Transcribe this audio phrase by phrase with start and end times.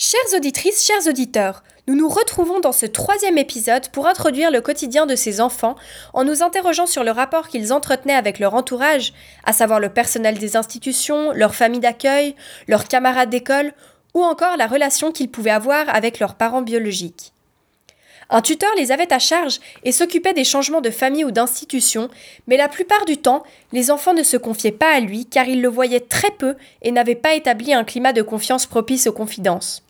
[0.00, 5.06] Chères auditrices, chers auditeurs, nous nous retrouvons dans ce troisième épisode pour introduire le quotidien
[5.06, 5.74] de ces enfants
[6.14, 10.38] en nous interrogeant sur le rapport qu'ils entretenaient avec leur entourage, à savoir le personnel
[10.38, 12.36] des institutions, leur famille d'accueil,
[12.68, 13.72] leurs camarades d'école
[14.14, 17.32] ou encore la relation qu'ils pouvaient avoir avec leurs parents biologiques.
[18.30, 22.08] Un tuteur les avait à charge et s'occupait des changements de famille ou d'institution,
[22.46, 25.60] mais la plupart du temps, les enfants ne se confiaient pas à lui car ils
[25.60, 29.82] le voyaient très peu et n'avaient pas établi un climat de confiance propice aux confidences.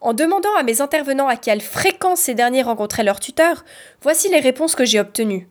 [0.00, 3.64] En demandant à mes intervenants à quelle fréquence ces derniers rencontraient leur tuteur,
[4.02, 5.48] voici les réponses que j'ai obtenues.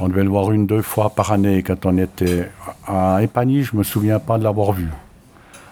[0.00, 1.62] On devait le voir une, deux fois par année.
[1.62, 2.50] Quand on était
[2.86, 4.88] à Épagny, je ne me souviens pas de l'avoir vu.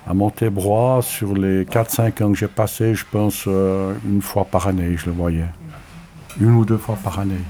[0.06, 4.66] À Montébrois, sur les 4-5 ans que j'ai passé, je pense euh, une fois par
[4.68, 5.47] année, je le voyais.
[6.41, 7.42] Une ou deux fois par année.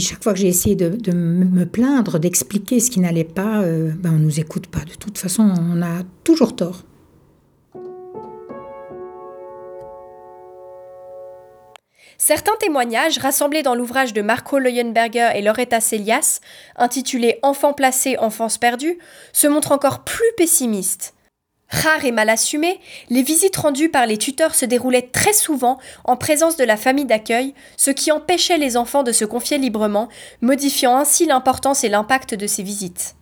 [0.00, 4.10] Chaque fois que j'ai essayé de, me plaindre, d'expliquer ce qui n'allait pas, euh, ben
[4.14, 4.80] on ne nous écoute pas.
[4.80, 6.82] De toute façon, on a toujours tort.
[12.22, 16.40] Certains témoignages, rassemblés dans l'ouvrage de Marco Leuenberger et Loretta Celias,
[16.76, 18.98] intitulé Enfants placés, enfance perdue,
[19.32, 21.14] se montrent encore plus pessimistes.
[21.70, 26.18] Rares et mal assumées, les visites rendues par les tuteurs se déroulaient très souvent en
[26.18, 30.10] présence de la famille d'accueil, ce qui empêchait les enfants de se confier librement,
[30.42, 33.14] modifiant ainsi l'importance et l'impact de ces visites.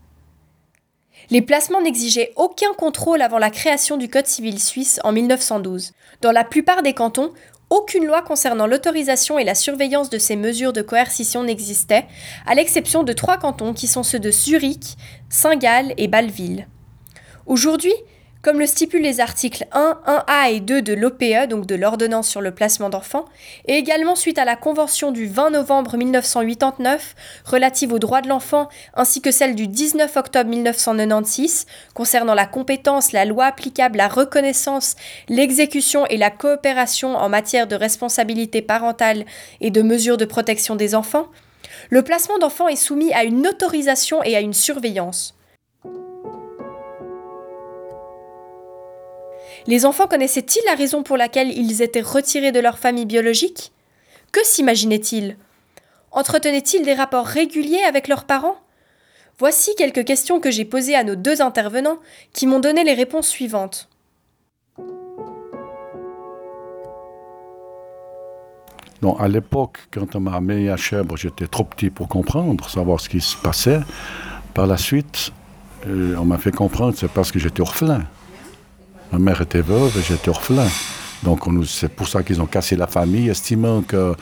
[1.31, 5.93] Les placements n'exigeaient aucun contrôle avant la création du Code civil suisse en 1912.
[6.23, 7.35] Dans la plupart des cantons,
[7.71, 12.07] aucune loi concernant l'autorisation et la surveillance de ces mesures de coercition n'existait,
[12.47, 14.97] à l'exception de trois cantons qui sont ceux de Zurich,
[15.29, 16.67] Saint-Gall et Bâle-Ville.
[17.47, 17.95] Aujourd'hui,
[18.43, 22.41] comme le stipulent les articles 1, 1A et 2 de l'OPE, donc de l'ordonnance sur
[22.41, 23.25] le placement d'enfants,
[23.67, 28.69] et également suite à la Convention du 20 novembre 1989 relative aux droits de l'enfant,
[28.95, 34.95] ainsi que celle du 19 octobre 1996 concernant la compétence, la loi applicable, la reconnaissance,
[35.29, 39.25] l'exécution et la coopération en matière de responsabilité parentale
[39.61, 41.27] et de mesures de protection des enfants,
[41.91, 45.38] le placement d'enfants est soumis à une autorisation et à une surveillance.
[49.67, 53.73] Les enfants connaissaient-ils la raison pour laquelle ils étaient retirés de leur famille biologique?
[54.33, 55.37] Que s'imaginaient-ils?
[56.13, 58.59] Entretenaient-ils des rapports réguliers avec leurs parents?
[59.39, 61.99] Voici quelques questions que j'ai posées à nos deux intervenants
[62.33, 63.89] qui m'ont donné les réponses suivantes.
[69.01, 73.01] Non, à l'époque, quand on m'a amené à Chèvre, j'étais trop petit pour comprendre, savoir
[73.01, 73.79] ce qui se passait.
[74.55, 75.31] Par la suite,
[75.87, 78.03] euh, on m'a fait comprendre c'est parce que j'étais orphelin.
[79.13, 80.69] Ma mère était veuve et j'étais orphelin.
[81.25, 84.15] Donc c'est pour ça qu'ils ont cassé la famille, estimant que,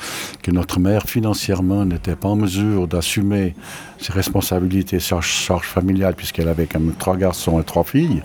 [0.42, 3.54] que notre mère financièrement n'était pas en mesure d'assumer
[3.98, 8.22] ses responsabilités, charges familiales, puisqu'elle avait quand même trois garçons et trois filles,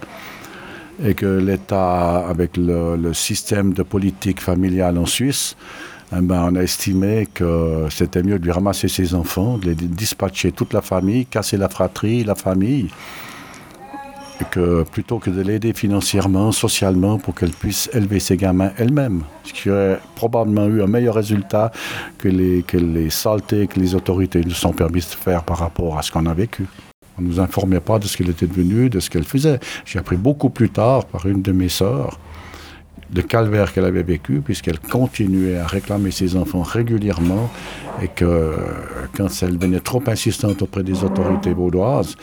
[1.04, 5.58] et que l'État, avec le, système de politique familiale en Suisse,
[6.16, 9.76] eh ben, on a estimé que c'était mieux de lui ramasser ses enfants, de les
[9.76, 12.90] dispatcher toute la famille, casser la fratrie, la famille,
[14.92, 19.70] plutôt que de l'aider financièrement, socialement, pour qu'elle puisse élever ses gamins elle-même, ce qui
[19.70, 21.72] aurait probablement eu un meilleur résultat
[22.18, 25.98] que les, que les saletés que les autorités nous sont permis de faire par rapport
[25.98, 26.66] à ce qu'on a vécu.
[27.18, 29.60] On ne nous informait pas de ce qu'elle était devenue, de ce qu'elle faisait.
[29.86, 32.20] J'ai appris beaucoup plus tard par une de mes sœurs
[33.14, 37.50] le calvaire qu'elle avait vécu, puisqu'elle continuait à réclamer ses enfants régulièrement,
[38.02, 38.54] et que
[39.16, 42.16] quand elle venait trop insistante auprès des autorités vaudoises,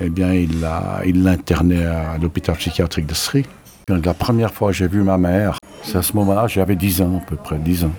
[0.00, 3.44] eh bien, il l'internait à l'hôpital psychiatrique de Sri.
[3.88, 7.26] La première fois j'ai vu ma mère, c'est à ce moment-là, j'avais 10 ans à
[7.26, 7.92] peu près, 10 ans.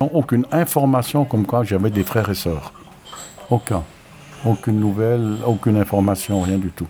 [0.00, 2.72] Aucune information comme quoi j'avais des frères et sœurs.
[3.50, 3.82] Aucun.
[4.44, 6.86] Aucune nouvelle, aucune information, rien du tout.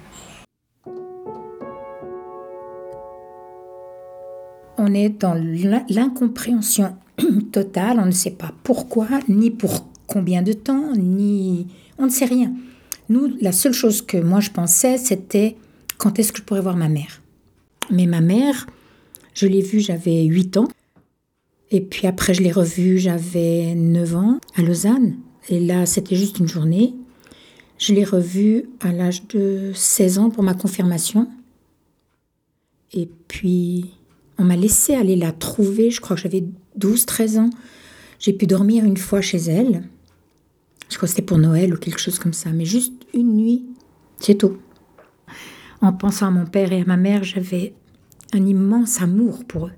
[4.78, 5.34] On est dans
[5.88, 6.96] l'incompréhension
[7.52, 11.66] totale, on ne sait pas pourquoi, ni pour combien de temps, ni...
[11.98, 12.52] On ne sait rien.
[13.08, 15.56] Nous, la seule chose que moi je pensais, c'était
[15.96, 17.20] quand est-ce que je pourrais voir ma mère.
[17.90, 18.66] Mais ma mère,
[19.34, 20.68] je l'ai vue, j'avais 8 ans.
[21.70, 25.16] Et puis après, je l'ai revue, j'avais 9 ans, à Lausanne.
[25.48, 26.94] Et là, c'était juste une journée.
[27.78, 31.28] Je l'ai revue à l'âge de 16 ans pour ma confirmation.
[32.92, 33.90] Et puis,
[34.38, 36.44] on m'a laissé aller la trouver, je crois que j'avais
[36.76, 37.50] 12, 13 ans.
[38.18, 39.82] J'ai pu dormir une fois chez elle.
[40.88, 43.66] Je crois que c'était pour Noël ou quelque chose comme ça, mais juste une nuit,
[44.18, 44.56] c'est tout.
[45.80, 47.74] En pensant à mon père et à ma mère, j'avais
[48.32, 49.72] un immense amour pour eux,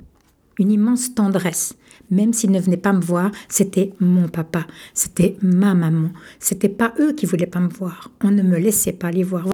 [0.58, 1.74] une immense tendresse.
[2.10, 6.10] Même s'ils ne venaient pas me voir, c'était mon papa, c'était ma maman.
[6.38, 8.10] C'était pas eux qui voulaient pas me voir.
[8.22, 9.46] On ne me laissait pas les voir.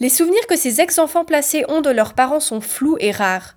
[0.00, 3.54] Les souvenirs que ces ex-enfants placés ont de leurs parents sont flous et rares.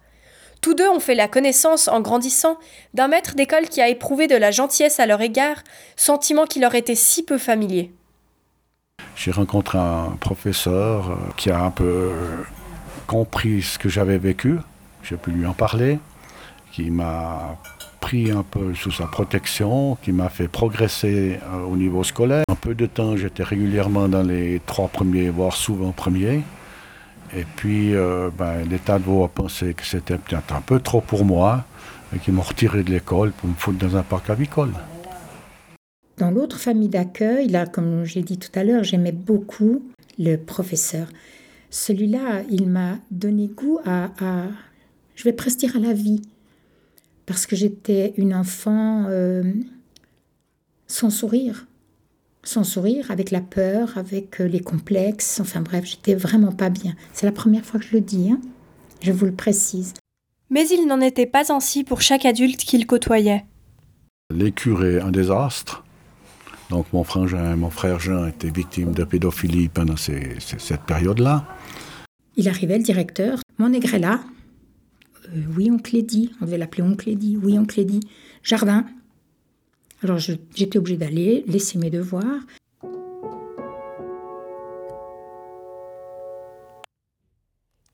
[0.61, 2.57] Tous deux ont fait la connaissance, en grandissant,
[2.93, 5.57] d'un maître d'école qui a éprouvé de la gentillesse à leur égard,
[5.95, 7.91] sentiment qui leur était si peu familier.
[9.15, 12.43] J'ai rencontré un professeur euh, qui a un peu euh,
[13.07, 14.57] compris ce que j'avais vécu.
[15.03, 15.99] J'ai pu lui en parler,
[16.71, 17.57] qui m'a
[18.05, 22.43] pris un peu sous sa protection, qui m'a fait progresser euh, au niveau scolaire.
[22.47, 26.43] Un peu de temps, j'étais régulièrement dans les trois premiers, voire souvent premiers.
[27.35, 27.93] Et puis,
[28.37, 31.65] ben, l'État de Vaud a pensé que c'était peut-être un peu trop pour moi,
[32.15, 34.73] et qu'ils m'ont retiré de l'école pour me foutre dans un parc avicole.
[36.19, 39.83] Dans l'autre famille d'accueil, là, comme j'ai dit tout à l'heure, j'aimais beaucoup
[40.19, 41.07] le professeur.
[41.71, 44.11] Celui-là, il m'a donné goût à,
[45.15, 46.21] je vais presque dire, à la vie.
[47.25, 49.43] Parce que j'étais une enfant euh,
[50.87, 51.65] sans sourire.
[52.43, 55.39] Sans sourire, avec la peur, avec euh, les complexes.
[55.39, 56.93] Enfin bref, j'étais vraiment pas bien.
[57.13, 58.39] C'est la première fois que je le dis, hein.
[59.01, 59.93] je vous le précise.
[60.51, 63.45] Mais il n'en était pas ainsi pour chaque adulte qu'il côtoyait.
[64.33, 65.83] Les curés, un désastre.
[66.69, 71.45] Donc mon frangin, mon frère Jean étaient victimes de pédophilie pendant cette période-là.
[72.37, 73.71] Il arrivait, le directeur, mon
[75.33, 78.01] euh, oui, on dit, on devait l'appeler oncle Eddy, oui, oncle Eddy,
[78.43, 78.85] jardin.
[80.03, 82.41] Alors j'étais obligée d'aller, laisser mes devoirs.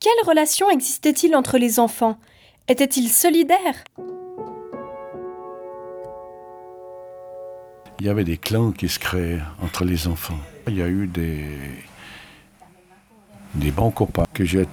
[0.00, 2.18] Quelle relation existait-il entre les enfants?
[2.68, 3.84] Étaient-ils solidaires
[8.02, 10.40] il y avait des clans qui se créaient entre les enfants.
[10.66, 11.46] Il y a eu des,
[13.54, 14.66] des bons copains que j'ai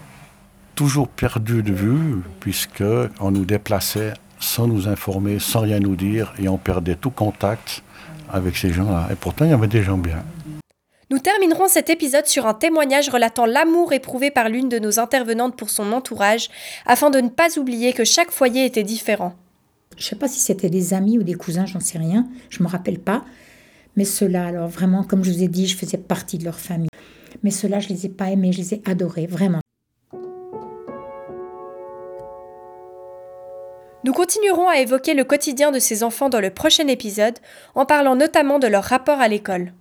[0.79, 6.47] toujours perdus de vue, puisqu'on nous déplaçait sans nous informer, sans rien nous dire, et
[6.47, 7.83] on perdait tout contact
[8.31, 9.09] avec ces gens-là.
[9.11, 10.23] Et pourtant, il y avait des gens bien.
[11.11, 15.57] Nous terminerons cet épisode sur un témoignage relatant l'amour éprouvé par l'une de nos intervenantes
[15.57, 16.47] pour son entourage,
[16.85, 19.35] afin de ne pas oublier que chaque foyer était différent.
[19.97, 22.59] Je ne sais pas si c'était des amis ou des cousins, j'en sais rien, je
[22.59, 23.25] ne me rappelle pas.
[23.97, 26.87] Mais ceux-là, alors vraiment, comme je vous ai dit, je faisais partie de leur famille.
[27.43, 29.59] Mais ceux-là, je ne les ai pas aimés, je les ai adorés, vraiment.
[34.09, 37.37] Nous continuerons à évoquer le quotidien de ces enfants dans le prochain épisode,
[37.75, 39.71] en parlant notamment de leur rapport à l'école.